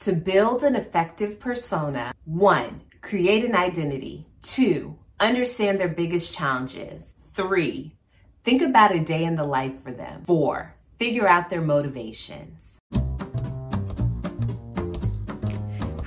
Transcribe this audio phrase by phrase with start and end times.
[0.00, 4.26] To build an effective persona, one, create an identity.
[4.40, 7.14] Two, understand their biggest challenges.
[7.34, 7.94] Three,
[8.42, 10.22] think about a day in the life for them.
[10.24, 12.78] Four, figure out their motivations.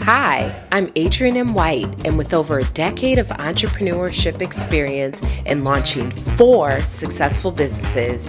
[0.05, 1.53] Hi, I'm Adrienne M.
[1.53, 8.27] White, and with over a decade of entrepreneurship experience in launching four successful businesses,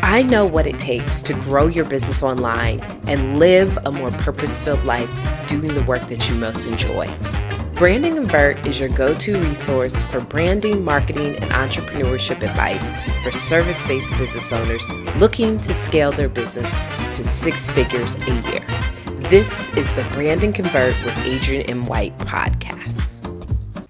[0.00, 4.60] I know what it takes to grow your business online and live a more purpose
[4.60, 5.10] filled life
[5.48, 7.08] doing the work that you most enjoy.
[7.74, 12.92] Brand and Convert is your go to resource for branding, marketing, and entrepreneurship advice
[13.24, 16.72] for service based business owners looking to scale their business
[17.16, 18.77] to six figures a year.
[19.30, 21.84] This is the Brand and Convert with Adrienne M.
[21.84, 23.28] White podcast.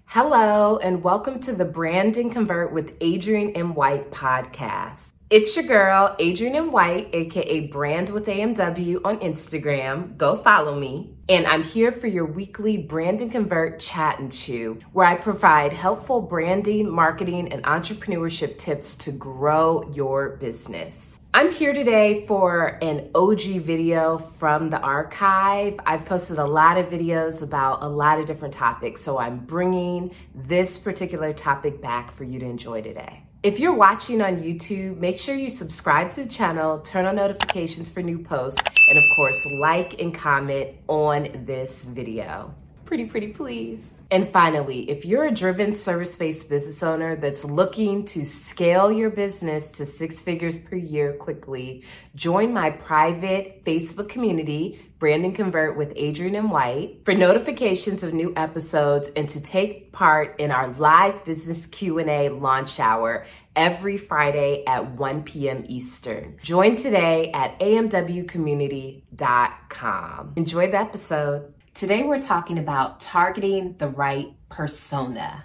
[0.07, 3.77] Hello, and welcome to the Brand and Convert with Adrienne M.
[3.77, 5.13] White podcast.
[5.31, 6.73] It's your girl, Adrienne.
[6.73, 10.17] White, aka Brand with AMW on Instagram.
[10.17, 11.19] Go follow me.
[11.29, 15.75] And I'm here for your weekly Brand and Convert Chat and Chew, where I provide
[15.75, 21.21] helpful branding, marketing, and entrepreneurship tips to grow your business.
[21.35, 25.79] I'm here today for an OG video from the archive.
[25.85, 30.15] I've posted a lot of videos about a lot of different topics, so I'm bringing
[30.35, 33.28] this particular topic back for you to enjoy today.
[33.41, 37.89] If you're watching on YouTube, make sure you subscribe to the channel, turn on notifications
[37.89, 42.53] for new posts, and of course, like and comment on this video.
[42.89, 44.01] Pretty, pretty please.
[44.11, 49.11] And finally, if you're a driven service based business owner that's looking to scale your
[49.11, 55.77] business to six figures per year quickly, join my private Facebook community, Brand and Convert
[55.77, 56.49] with Adrienne M.
[56.49, 62.31] White, for notifications of new episodes and to take part in our live business Q&A
[62.31, 65.67] launch hour every Friday at 1 p.m.
[65.69, 66.39] Eastern.
[66.43, 70.33] Join today at amwcommunity.com.
[70.37, 71.53] Enjoy the episode.
[71.79, 75.45] Today we're talking about targeting the right persona.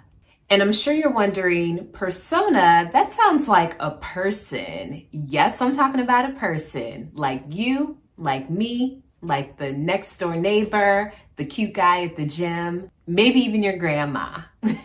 [0.50, 5.06] And I'm sure you're wondering, persona, that sounds like a person.
[5.12, 11.12] Yes, I'm talking about a person like you, like me, like the next door neighbor,
[11.36, 14.40] the cute guy at the gym, maybe even your grandma.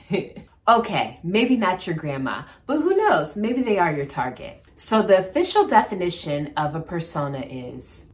[0.68, 3.35] okay, maybe not your grandma, but who knows?
[3.35, 4.62] Maybe they are your target.
[4.75, 8.06] So the official definition of a persona is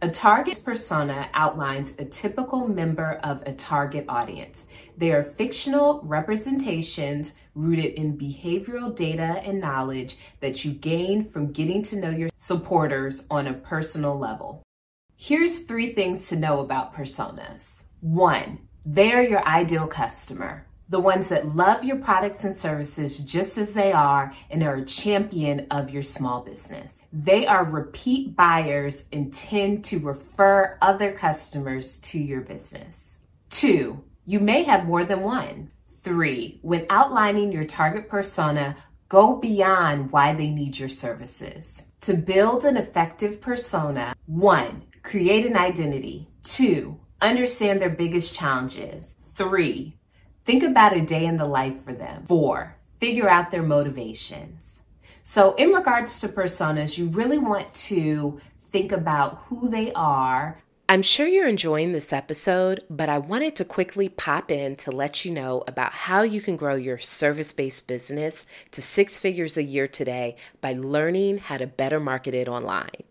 [0.00, 4.66] a target persona outlines a typical member of a target audience.
[4.96, 11.82] They are fictional representations rooted in behavioral data and knowledge that you gain from getting
[11.84, 14.62] to know your supporters on a personal level.
[15.16, 17.82] Here's three things to know about personas.
[18.00, 23.58] One, they are your ideal customer the ones that love your products and services just
[23.58, 26.92] as they are and are a champion of your small business.
[27.12, 33.18] They are repeat buyers and tend to refer other customers to your business.
[33.50, 35.70] Two, you may have more than one.
[35.86, 38.76] Three, when outlining your target persona,
[39.08, 41.82] go beyond why they need your services.
[42.02, 46.28] To build an effective persona, one, create an identity.
[46.44, 49.16] Two, understand their biggest challenges.
[49.34, 49.97] Three,
[50.48, 52.24] Think about a day in the life for them.
[52.24, 54.80] Four, figure out their motivations.
[55.22, 58.40] So, in regards to personas, you really want to
[58.72, 60.56] think about who they are.
[60.88, 65.22] I'm sure you're enjoying this episode, but I wanted to quickly pop in to let
[65.22, 69.62] you know about how you can grow your service based business to six figures a
[69.62, 73.04] year today by learning how to better market it online.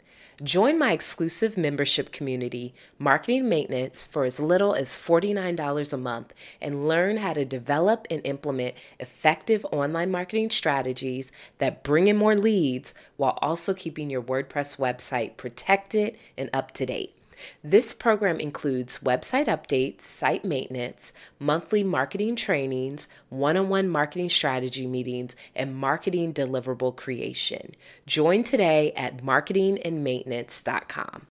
[0.44, 6.88] Join my exclusive membership community, Marketing Maintenance, for as little as $49 a month and
[6.88, 12.94] learn how to develop and implement effective online marketing strategies that bring in more leads
[13.16, 17.16] while also keeping your WordPress website protected and up to date.
[17.64, 24.88] This program includes website updates, site maintenance, monthly marketing trainings, one on one marketing strategy
[24.88, 27.74] meetings, and marketing deliverable creation.
[28.06, 31.28] Join today at marketingandmaintenance.com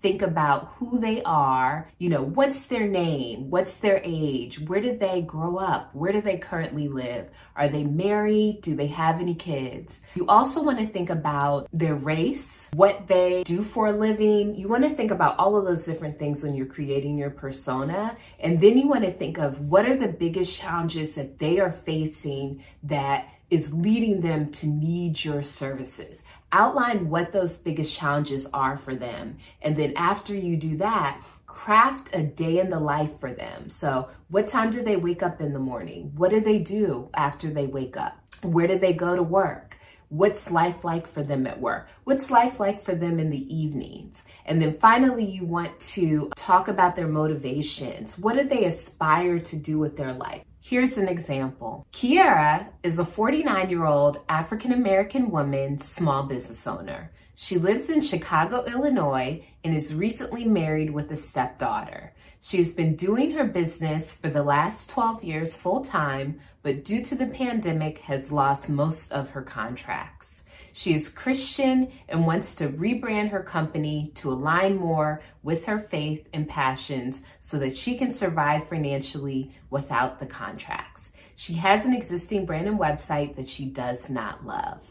[0.00, 5.00] think about who they are, you know, what's their name, what's their age, where did
[5.00, 9.34] they grow up, where do they currently live, are they married, do they have any
[9.34, 10.02] kids.
[10.14, 14.54] You also want to think about their race, what they do for a living.
[14.54, 18.16] You want to think about all of those different things when you're creating your persona.
[18.40, 21.72] And then you want to think of what are the biggest challenges that they are
[21.72, 26.22] facing that is leading them to need your services.
[26.52, 29.38] Outline what those biggest challenges are for them.
[29.62, 33.68] And then after you do that, craft a day in the life for them.
[33.68, 36.12] So, what time do they wake up in the morning?
[36.16, 38.16] What do they do after they wake up?
[38.42, 39.76] Where do they go to work?
[40.10, 41.88] What's life like for them at work?
[42.04, 44.24] What's life like for them in the evenings?
[44.46, 48.18] And then finally, you want to talk about their motivations.
[48.18, 50.42] What do they aspire to do with their life?
[50.68, 51.86] Here's an example.
[51.94, 57.10] Kiera is a 49 year old African American woman small business owner.
[57.34, 62.12] She lives in Chicago, Illinois, and is recently married with a stepdaughter.
[62.42, 67.14] She's been doing her business for the last 12 years full time, but due to
[67.14, 70.44] the pandemic has lost most of her contracts.
[70.72, 76.26] She is Christian and wants to rebrand her company to align more with her faith
[76.32, 81.12] and passions so that she can survive financially without the contracts.
[81.36, 84.82] She has an existing brand and website that she does not love.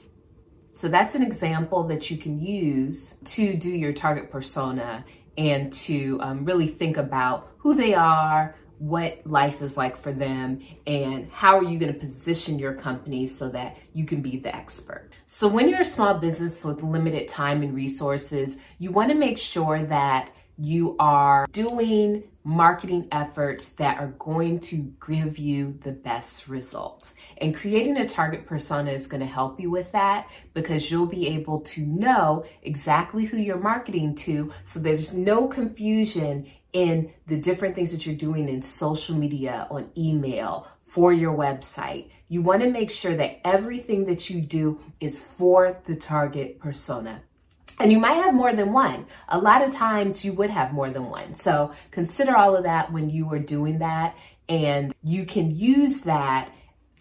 [0.73, 5.03] So that's an example that you can use to do your target persona
[5.37, 10.61] and to um, really think about who they are, what life is like for them,
[10.85, 14.55] and how are you going to position your company so that you can be the
[14.55, 15.11] expert.
[15.25, 19.37] So, when you're a small business with limited time and resources, you want to make
[19.37, 26.47] sure that you are doing marketing efforts that are going to give you the best
[26.47, 27.15] results.
[27.39, 31.27] And creating a target persona is going to help you with that because you'll be
[31.27, 37.73] able to know exactly who you're marketing to so there's no confusion in the different
[37.73, 42.11] things that you're doing in social media, on email, for your website.
[42.29, 47.21] You want to make sure that everything that you do is for the target persona.
[47.79, 49.07] And you might have more than one.
[49.27, 51.33] A lot of times you would have more than one.
[51.33, 54.15] So consider all of that when you are doing that.
[54.47, 56.51] And you can use that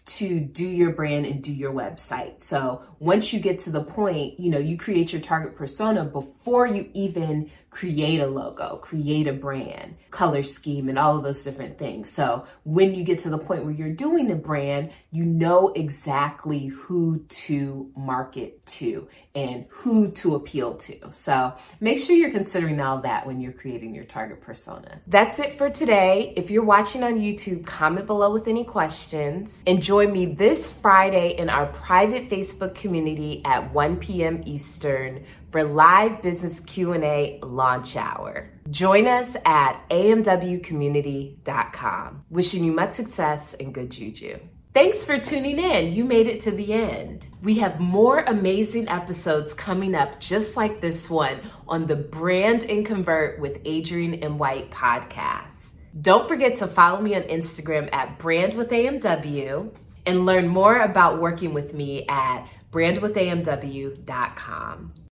[0.07, 2.41] to do your brand and do your website.
[2.41, 6.65] So once you get to the point, you know, you create your target persona before
[6.65, 11.77] you even create a logo, create a brand, color scheme, and all of those different
[11.77, 12.09] things.
[12.09, 16.65] So when you get to the point where you're doing a brand, you know exactly
[16.65, 20.97] who to market to and who to appeal to.
[21.11, 25.03] So make sure you're considering all that when you're creating your target personas.
[25.05, 26.33] That's it for today.
[26.35, 29.61] If you're watching on YouTube, comment below with any questions.
[29.67, 34.41] And join me this Friday in our private Facebook community at 1 p.m.
[34.47, 38.49] Eastern for live business Q&A launch hour.
[38.69, 42.25] Join us at amwcommunity.com.
[42.29, 44.37] Wishing you much success and good juju.
[44.73, 45.93] Thanks for tuning in.
[45.93, 47.25] You made it to the end.
[47.41, 52.85] We have more amazing episodes coming up just like this one on the Brand and
[52.85, 54.37] Convert with Adrienne M.
[54.37, 55.71] White podcast.
[55.99, 61.19] Don't forget to follow me on Instagram at Brand with AMW and learn more about
[61.19, 65.06] working with me at brandwithamw.com.